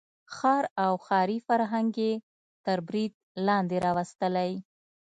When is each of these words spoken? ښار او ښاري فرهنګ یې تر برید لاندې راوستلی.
ښار 0.35 0.63
او 0.85 0.93
ښاري 1.05 1.37
فرهنګ 1.47 1.89
یې 2.05 2.13
تر 2.65 2.77
برید 2.87 3.13
لاندې 3.47 3.77
راوستلی. 3.85 4.51